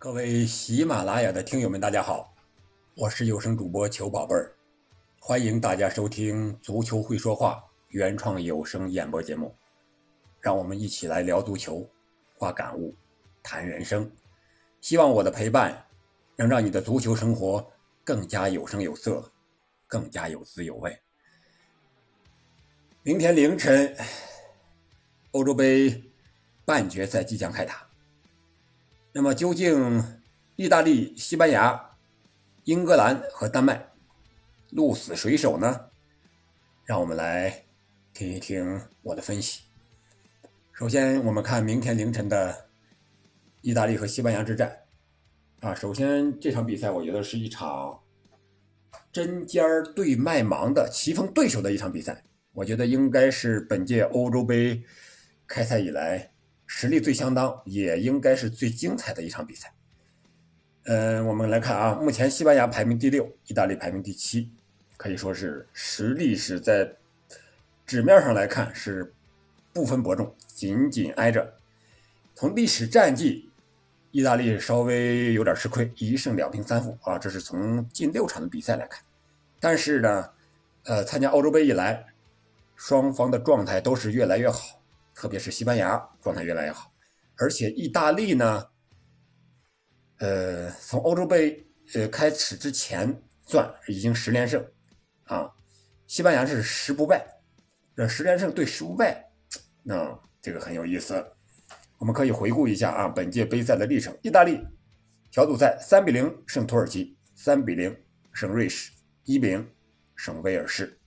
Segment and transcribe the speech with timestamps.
[0.00, 2.32] 各位喜马拉雅的听友们，大家好，
[2.94, 4.54] 我是有声主播裘宝贝儿，
[5.18, 7.54] 欢迎大家收听《足球会说话》
[7.88, 9.52] 原创有声演播节目，
[10.40, 11.84] 让我们一起来聊足球、
[12.36, 12.94] 话感悟、
[13.42, 14.08] 谈人生。
[14.80, 15.84] 希望我的陪伴
[16.36, 17.68] 能让你的足球生活
[18.04, 19.28] 更加有声有色，
[19.88, 20.96] 更加有滋有味。
[23.02, 23.96] 明天凌晨，
[25.32, 26.04] 欧洲杯
[26.64, 27.87] 半决赛即将开打。
[29.12, 30.04] 那么究竟
[30.56, 31.96] 意大利、西班牙、
[32.64, 33.88] 英格兰和丹麦
[34.70, 35.86] 鹿死谁手呢？
[36.84, 37.64] 让我们来
[38.12, 39.62] 听一听我的分析。
[40.72, 42.68] 首先，我们看明天凌晨的
[43.62, 44.84] 意大利和西班牙之战。
[45.60, 48.00] 啊，首先这场比赛我觉得是一场
[49.10, 49.64] 针尖
[49.96, 52.22] 对麦芒的棋逢对手的一场比赛。
[52.52, 54.82] 我觉得应该是本届欧洲杯
[55.46, 56.30] 开赛以来。
[56.68, 59.72] 实力最相当，也应该是最精彩的一场比赛。
[60.84, 64.52] 嗯，我们来看啊，目前西班牙排名第六，意大利排名第七，
[64.96, 66.94] 可以说是实力是在
[67.86, 69.12] 纸面上来看是
[69.72, 71.54] 不分伯仲，紧紧挨着。
[72.34, 73.50] 从历史战绩，
[74.10, 79.02] 意大利稍微有点吃亏，一胜两平三负啊，这是从近六场的比赛来看。
[79.58, 80.30] 但是呢，
[80.84, 82.06] 呃，参加欧洲杯以来，
[82.76, 84.77] 双方的状态都是越来越好。
[85.18, 86.92] 特别是西班牙状态越来越好，
[87.38, 88.64] 而且意大利呢，
[90.18, 94.64] 呃，从欧洲杯呃开始之前算已经十连胜
[95.24, 95.50] 啊，
[96.06, 97.26] 西班牙是十不败，
[97.96, 99.28] 这十连胜对十不败，
[99.82, 101.32] 那这个很有意思。
[101.98, 104.60] 我们可以回顾一下啊，本届杯赛的历程：意大利
[105.32, 108.92] 小组赛三比零胜土耳其，三比零胜瑞士，
[109.24, 109.68] 一比零
[110.14, 110.97] 胜威尔士。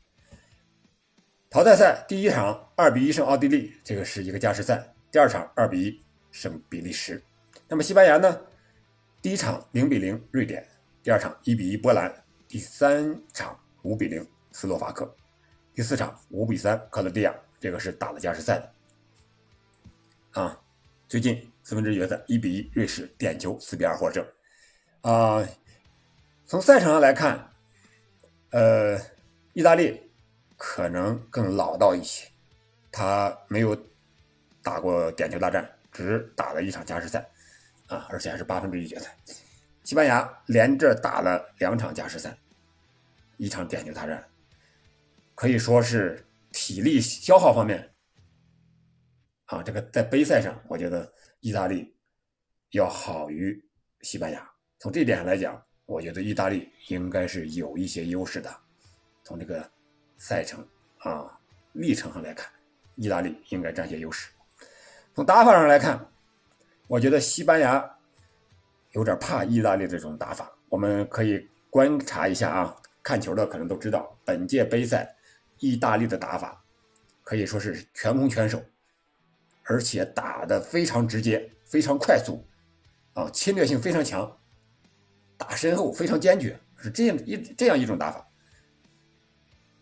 [1.51, 4.81] 淘汰赛第一场二比一胜奥地利，这个是一个加时赛。
[5.11, 7.21] 第二场二比一胜比利时。
[7.67, 8.41] 那么西班牙呢？
[9.21, 10.65] 第一场零比零瑞典，
[11.03, 12.09] 第二场一比一波兰，
[12.47, 15.13] 第三场五比零斯洛伐克，
[15.75, 20.41] 第四场五比三克罗地亚，这个是打了加时赛的。
[20.41, 20.57] 啊，
[21.09, 24.25] 最近四分之一决赛一比一瑞士点球四比二获胜。
[25.01, 25.45] 啊，
[26.45, 27.49] 从赛场上来看，
[28.51, 28.97] 呃，
[29.51, 30.01] 意大利。
[30.63, 32.29] 可能更老道一些，
[32.91, 33.75] 他没有
[34.61, 37.27] 打过点球大战，只打了一场加时赛，
[37.87, 39.17] 啊，而且还是八分之一决赛。
[39.83, 42.37] 西班牙连着打了两场加时赛，
[43.37, 44.23] 一场点球大战，
[45.33, 47.91] 可以说是体力消耗方面，
[49.45, 51.91] 啊，这个在杯赛上，我觉得意大利
[52.73, 53.59] 要好于
[54.03, 54.47] 西班牙。
[54.77, 58.55] 从这点上来讲，我觉得意大利应该是有一些优势的。
[59.23, 59.67] 从这个。
[60.21, 60.63] 赛程
[60.99, 61.35] 啊，
[61.71, 62.47] 历程上来看，
[62.93, 64.29] 意大利应该占些优势。
[65.15, 66.07] 从打法上来看，
[66.85, 67.97] 我觉得西班牙
[68.91, 70.51] 有点怕意大利这种打法。
[70.69, 75.15] 我们可以观察一下啊，看球的可能都知道，本届杯赛
[75.57, 76.63] 意大利的打法
[77.23, 78.63] 可以说是全攻全守，
[79.63, 82.45] 而且打的非常直接、非常快速，
[83.15, 84.37] 啊，侵略性非常强，
[85.35, 88.27] 打身后非常坚决，是这样一这样一种打法。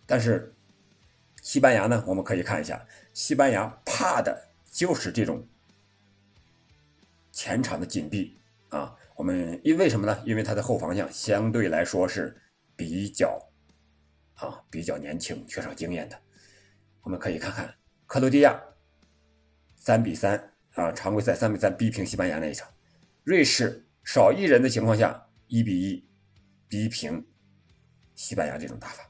[0.09, 0.51] 但是，
[1.39, 2.03] 西班牙呢？
[2.07, 2.83] 我们可以看一下，
[3.13, 5.47] 西班牙怕的就是这种
[7.31, 8.35] 前场的紧逼
[8.69, 8.97] 啊。
[9.15, 10.23] 我们因为什么呢？
[10.25, 12.41] 因为他的后防线相对来说是
[12.75, 13.39] 比较
[14.33, 16.19] 啊比较年轻、缺少经验的。
[17.03, 17.75] 我们可以看看
[18.07, 18.59] 克罗地亚
[19.75, 22.67] 三比三啊，常规赛三比三逼平西班牙那一场；
[23.23, 26.03] 瑞士少一人的情况下一比一
[26.67, 27.23] 逼平
[28.15, 29.07] 西班牙这种打法。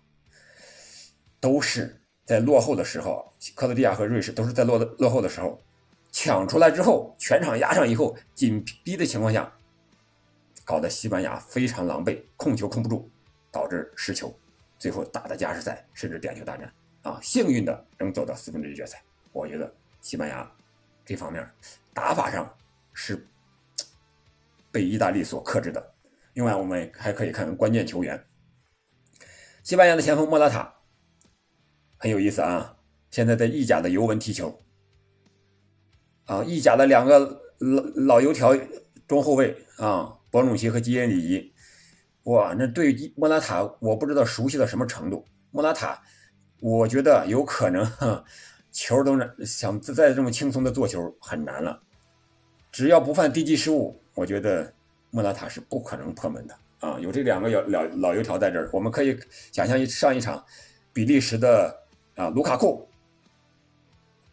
[1.39, 5.61] 都是在落后的时候，克罗地亚和瑞士都是在落落后的时候
[6.11, 9.51] 抢出来之后，全场压上以后，紧逼的情况下，
[10.65, 13.09] 搞得西班牙非常狼狈，控球控不住，
[13.51, 14.37] 导致失球，
[14.77, 16.71] 最后打的加时赛甚至点球大战
[17.03, 17.19] 啊！
[17.21, 19.01] 幸运的能走到四分之一决赛。
[19.31, 20.51] 我觉得西班牙
[21.05, 21.47] 这方面
[21.93, 22.51] 打法上
[22.93, 23.27] 是
[24.71, 25.93] 被意大利所克制的。
[26.33, 28.23] 另外，我们还可以看关键球员，
[29.63, 30.75] 西班牙的前锋莫拉塔。
[31.99, 32.77] 很有意思啊！
[33.11, 34.57] 现在在意甲的尤文踢球，
[36.25, 38.55] 啊，意甲的两个老老油条
[39.07, 41.51] 中后卫啊，博努奇和基耶里，
[42.25, 45.25] 哇，那对莫拉塔我不知道熟悉到什么程度。
[45.51, 45.99] 莫拉塔，
[46.61, 47.85] 我觉得有可能
[48.71, 51.81] 球都想再这么轻松的做球很难了，
[52.71, 54.71] 只要不犯低级失误，我觉得
[55.09, 56.99] 莫拉塔是不可能破门的啊！
[56.99, 59.19] 有这两个老老老油条在这儿，我们可以
[59.51, 60.45] 想象一上一场
[60.93, 61.77] 比利时的。
[62.19, 62.85] 啊，卢卡库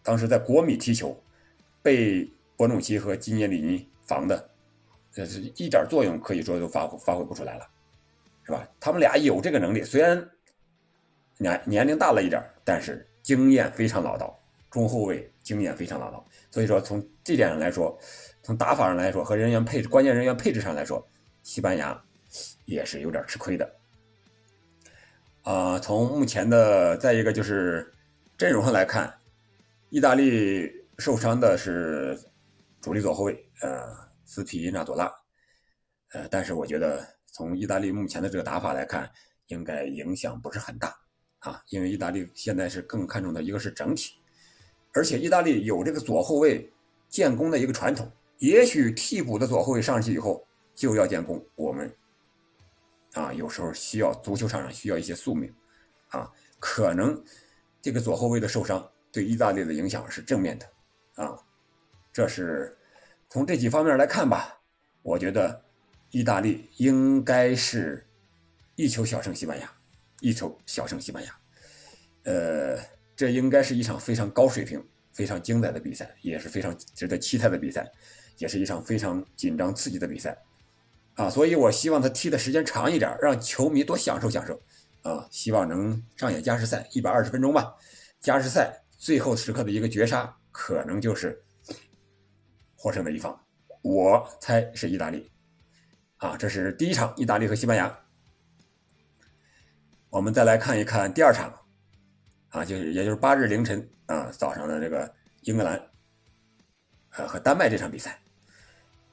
[0.02, 1.16] 当时在国米踢球，
[1.82, 4.50] 被博努奇和基涅里尼防的，
[5.12, 7.64] 这是一点作用可以说都发发挥不出来了，
[8.42, 8.68] 是吧？
[8.80, 10.28] 他们俩有这个能力，虽然
[11.38, 14.36] 年年龄大了一点，但是经验非常老道，
[14.68, 16.26] 中后卫经验非常老道。
[16.50, 17.96] 所以说从这点上来说，
[18.42, 21.06] 从打法上来说和人员配置、关键人员配置上来说，
[21.44, 22.04] 西班牙
[22.64, 23.76] 也是有点吃亏的。
[25.46, 27.94] 啊，从目前的再一个就是
[28.36, 29.14] 阵容上来看，
[29.90, 32.18] 意大利受伤的是
[32.80, 34.06] 主力左后卫，呃。
[34.28, 35.08] 斯皮纳多拉，
[36.12, 39.08] 呃，但是我觉得从意大利目前的这个打法来看，
[39.46, 40.92] 应该影响不是很大
[41.38, 44.14] 啊，因为意大利现在是更看重的一个是整体，
[44.92, 46.68] 而且意大利有这个左后卫
[47.08, 50.44] 建功的一个传统，也许替补的左后卫上去以后
[50.74, 51.88] 就要建功，我们
[53.16, 55.52] 啊有时候需要足球场上需要一些宿命
[56.08, 56.30] 啊，
[56.60, 57.20] 可能
[57.82, 60.66] 这个左后卫的受伤对意大利的影响是正面的
[61.16, 61.36] 啊，
[62.12, 62.72] 这是。
[63.28, 64.60] 从这几方面来看吧，
[65.02, 65.64] 我觉得
[66.12, 68.06] 意大利应该是
[68.76, 69.68] 一球小胜西班牙，
[70.20, 71.36] 一球小胜西班牙。
[72.22, 72.78] 呃，
[73.16, 77.90] 这应该是一场非常高水平、非常精彩的比赛，也是非常值得期待的比赛，
[78.38, 80.38] 也是一场非常紧张刺激的比赛
[81.16, 81.28] 啊！
[81.28, 84.62] 所以我希望他踢的时间长一点，让球迷多享受享受
[85.02, 85.26] 啊！
[85.30, 87.74] 希望能上演加时赛一百二十分钟吧。
[88.20, 91.42] 加时赛最后时刻的一个绝杀，可能就是。
[92.78, 93.44] 获胜的一方，
[93.82, 95.28] 我猜是意大利，
[96.18, 97.98] 啊，这是第一场，意大利和西班牙。
[100.10, 101.52] 我们再来看一看第二场，
[102.50, 105.90] 啊，就是也就是八日凌晨啊早上的这个英格兰，
[107.16, 108.20] 呃和丹麦这场比赛，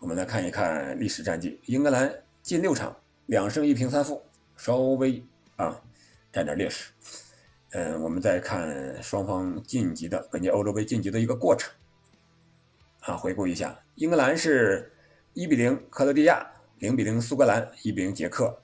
[0.03, 2.93] 我们来看一看历史战绩，英格兰近六场
[3.27, 4.21] 两胜一平三负，
[4.57, 5.23] 稍微
[5.55, 5.81] 啊
[6.29, 6.91] 占点劣势。
[7.71, 11.73] 嗯，我们再看双方晋级的本届欧洲杯晋级的一个过程。
[12.99, 14.91] 啊，回顾一下，英格兰是
[15.35, 16.51] 1比0克罗地亚
[16.81, 18.61] ，0比0苏格兰，1比0捷克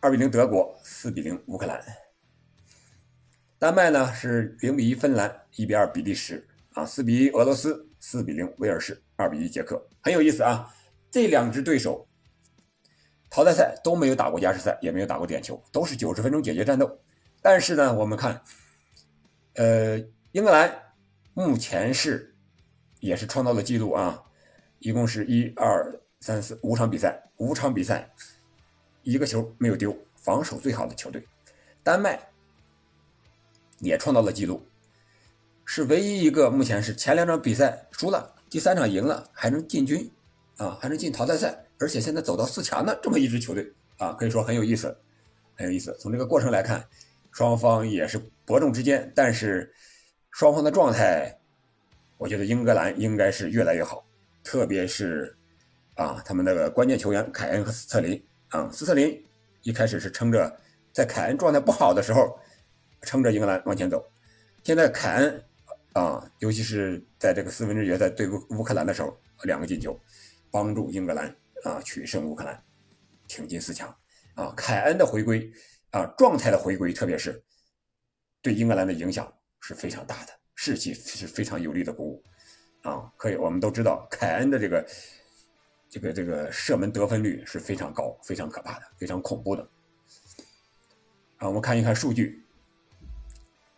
[0.00, 1.78] ，2比0德国，4比0乌克兰。
[3.58, 9.80] 丹麦呢是0比1芬兰，1比2比利时，啊，4比1俄罗斯，4比0威尔士，2比1捷克。
[10.00, 10.72] 很有意思啊，
[11.10, 12.06] 这两支对手
[13.30, 17.00] 淘汰赛都没有打过加时赛，也没有打过点球，都是90分钟解决战斗。
[17.42, 18.42] 但是呢，我们看，
[19.54, 19.98] 呃，
[20.32, 20.82] 英格兰
[21.34, 22.34] 目前是。
[23.00, 24.20] 也是创造了记录啊！
[24.80, 28.12] 一共是一二三四五场比赛，五场比赛
[29.04, 31.24] 一个球没有丢，防守最好的球队。
[31.84, 32.18] 丹麦
[33.78, 34.66] 也创造了记录，
[35.70, 40.10] 是唯一一个目前是前两场比赛输了，第三场赢了，还能进军
[40.56, 44.96] 啊，还能进淘汰赛，而且现在走到四强的这么一支球队啊，可以说很有意思，
[45.54, 45.94] 很有意思。
[46.00, 46.82] 从这个过程来看，
[47.32, 49.70] 双方也是伯仲之间，但是
[50.30, 51.38] 双方的状态。
[52.16, 54.02] 我觉得英格兰应该是越来越好，
[54.42, 55.36] 特别是
[55.96, 59.22] 啊，他们那个关键球员凯恩和斯特林啊，斯特林
[59.64, 60.58] 一开始是撑着，
[60.94, 62.38] 在凯恩状态不好的时候，
[63.02, 64.02] 撑着英格兰往前走。
[64.64, 65.44] 现在凯恩
[65.92, 69.98] 啊，尤其是在这个四分之一决赛对乌乌克兰的时候，两个进球，
[70.50, 72.62] 帮助英格兰啊取胜乌克兰，
[73.26, 73.88] 挺进四强
[74.34, 74.52] 啊。
[74.56, 75.50] 凯恩的回归
[75.90, 77.42] 啊，状态的回归，特别是
[78.42, 80.32] 对英格兰的影响是非常大的。
[80.54, 82.22] 士气是非常有力的鼓舞，
[82.82, 84.88] 啊，可以，我们都知道凯恩的这个
[85.88, 89.62] 这个这个射门得分率是非常高、非常可怕的、非常恐怖的。
[91.36, 92.44] 啊，我们看一看数据，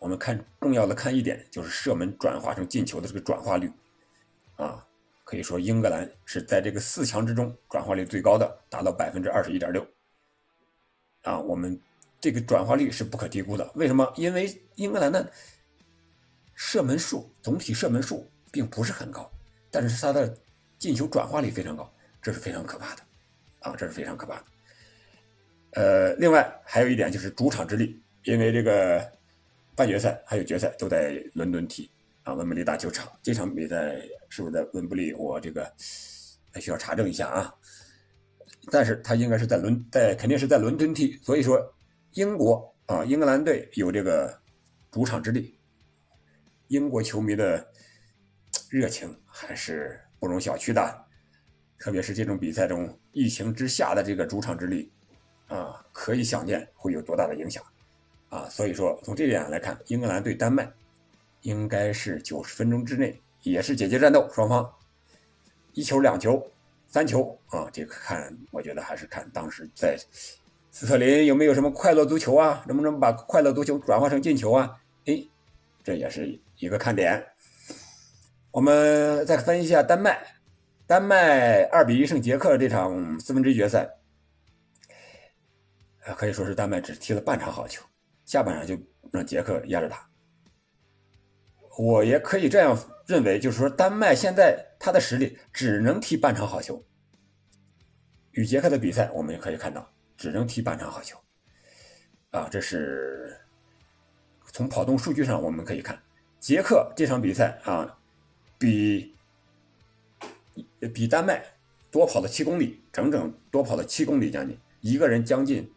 [0.01, 3.71] 我们看重要的看一点就是射门转化成进球的这个转化率，
[4.57, 4.85] 啊，
[5.23, 9.87] 可以说英格兰是在这个四强之中转化率最高的，达到百分之二十一点六。
[11.23, 11.81] 啊，我们
[12.21, 14.13] 这个转化率是不可低估的，为什么？
[14.17, 15.33] 因为英格兰的。
[16.63, 19.33] 射门数总体射门数并不是很高，
[19.71, 20.37] 但是他的
[20.79, 21.91] 进球转化率非常高，
[22.21, 23.03] 这是非常可怕的，
[23.61, 24.45] 啊，这是非常可怕的。
[25.71, 29.11] 呃，另外还有一点就是主场之力，因为这个
[29.81, 31.91] 半决赛还有决赛都在伦敦踢
[32.23, 33.11] 啊，温布利大球场。
[33.23, 35.11] 这场比赛是不是在温布利？
[35.15, 35.65] 我这个
[36.53, 37.55] 还需要查证一下啊。
[38.71, 41.59] 但是他应该是在伦，在肯定是在伦敦踢，所以说
[42.13, 44.39] 英国啊，英格兰队有这个
[44.91, 45.59] 主场之力。
[46.69, 47.67] 英国球迷的
[48.69, 51.05] 热情还是不容小觑的，
[51.79, 54.93] 特别是这种比赛中，疫情之下的这个主场之力，
[55.47, 57.65] 啊，可以想见会有多大的影响，
[58.31, 60.67] 啊，所以说从这点来看，英格兰对丹麦
[61.43, 64.73] 应该是九十分钟之内也是解决战斗，双方
[65.75, 66.43] 一球、两球、
[66.89, 69.99] 三球啊，这个看，我觉得还是看当时在
[70.71, 74.81] 斯特林有没有什么快乐足球啊，能不能把快乐足球转化成进球啊？
[75.05, 75.23] 哎，
[75.85, 76.41] 这也是。
[76.61, 77.27] 一个看点，
[78.51, 80.23] 我们再分析一下丹麦。
[80.87, 83.89] 丹麦二比一胜捷克这场四分之一决赛，
[86.17, 87.83] 可以说是丹麦只踢了半场好球，
[88.31, 90.09] 下半场就让捷克压着打。
[91.77, 96.81] 我也可以这样认为，就是说丹麦现在他的实力只能踢半场好球。
[98.31, 101.19] 与捷克的比赛，我们也可以看到，只能踢半场好球。
[102.31, 103.37] 啊，这是
[104.53, 106.01] 从跑动数据上我们可以看，
[106.39, 107.99] 捷克这场比赛啊，
[108.57, 109.13] 比
[110.95, 111.45] 比丹麦
[111.91, 115.69] 多跑了七公里，整整多跑了七公里将近，一个人将近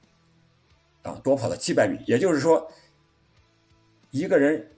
[1.03, 2.72] 啊多跑了七百米，也就是说，
[4.10, 4.72] 一个人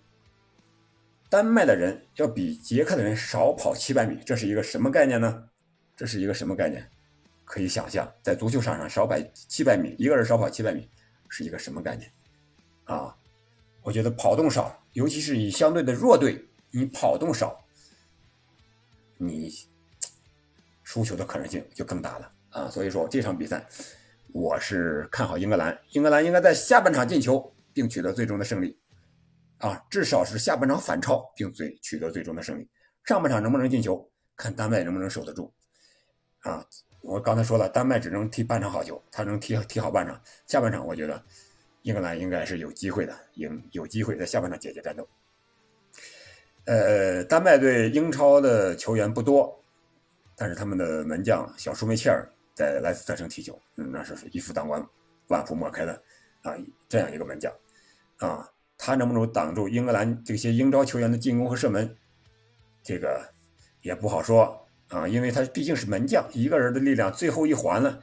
[1.30, 5.50] 丹麦的人要比捷克的人少跑七百米，这是一个什么概念呢？
[5.96, 6.90] 这是一个什么概念？
[7.46, 10.90] 可以想象，在足球场上少跑七百米，一个人少跑七百米。
[11.28, 12.10] 是一个什么概念
[12.86, 13.14] 啊？
[13.82, 17.66] 我觉得跑动少，尤其是以相对的弱队，你跑动少，
[19.18, 19.52] 你
[20.84, 22.70] 输球的可能性就更大了啊！
[22.70, 23.68] 所以说这场比赛，
[24.36, 28.78] 我是看好英格兰，英格兰应该在下半场进球并取得最终的胜利
[29.60, 32.70] 啊，至少是下半场反超并最取得最终的胜利。
[33.06, 35.54] 上半场能不能进球，看丹麦能不能守得住
[36.42, 36.66] 啊？
[37.00, 41.24] 我刚才说了，丹麦只能踢半场好球，他能踢踢好半场，下半场我觉得
[41.84, 45.08] 英格兰应该是有机会的，赢有机会在下半场解决战斗。
[46.66, 49.64] 呃，丹麦队英超的球员不多，
[50.36, 54.84] 但是他们的门将小舒梅切尔在莱斯特城踢球，嗯那是一夫当关，
[55.28, 55.94] 万夫莫开的
[56.42, 56.56] 啊，
[56.90, 57.54] 这样一个门将
[58.18, 61.96] 啊，他能不能挡住英格兰这些英超球员的进攻和射门，
[62.82, 63.22] 这个
[63.82, 64.60] 也不好说。
[64.90, 68.00] 啊，因为他毕竟是门将，一个人的力量最后一环了，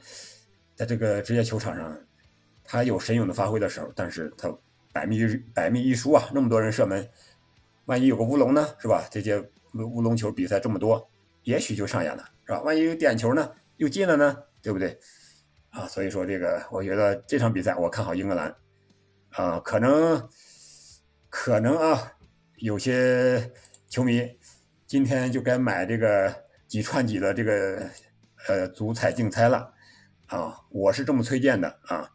[0.75, 1.97] 在这个职业球场上，
[2.61, 4.53] 他有神勇的发挥的时候，但是他
[4.91, 7.09] 百密百密一疏啊，那么多人射门，
[7.85, 9.07] 万一有个乌龙呢，是吧？
[9.09, 9.39] 这些
[9.73, 11.09] 乌龙球比赛这么多，
[11.43, 12.61] 也许就上演了，是吧？
[12.63, 13.49] 万一有点球呢，
[13.83, 14.97] 又进了呢，对不对？
[15.69, 18.55] 啊，所以说这个，我觉得这场比赛我看好英格兰，
[19.31, 20.29] 啊，可能
[21.29, 22.13] 可能啊，
[22.55, 23.51] 有些
[23.89, 24.39] 球迷
[24.87, 26.41] 今天就该买这个。
[26.65, 27.87] 几串几的这个
[28.47, 29.71] 呃足彩竞猜了
[30.25, 32.09] 啊，我是这么推荐的啊。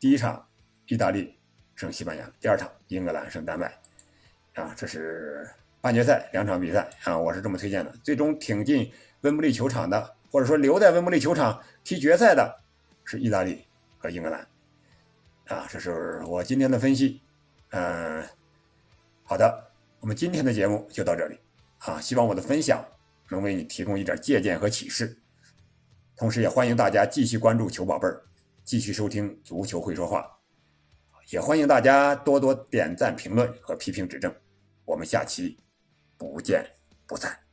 [0.00, 0.48] 第一场
[0.86, 1.38] 意大利
[1.74, 3.66] 胜西班牙，第二场英格兰胜丹麦
[4.54, 5.46] 啊，这是
[5.82, 7.92] 半决赛两场比赛啊，我是这么推荐的。
[8.02, 12.60] 最终挺进温布利球场的，或者说留在温布利球场踢决赛的
[13.04, 13.66] 是意大利
[13.98, 14.46] 和英格兰
[15.46, 17.20] 啊，这是我今天的分析。
[17.70, 18.24] 嗯，
[19.24, 19.70] 好的，
[20.00, 21.38] 我们今天的节目就到这里
[21.78, 22.84] 啊，希望我的分享。
[23.30, 25.14] 能为你提供一点借鉴和启示，
[26.16, 28.22] 同时也欢迎大家继续关注球宝贝儿，
[28.64, 30.26] 继续收听足球会说话，
[31.28, 34.34] 也欢迎大家多多点赞、评论和批评指正，
[34.86, 35.58] 我们下期
[36.16, 36.64] 不见
[37.06, 37.47] 不散。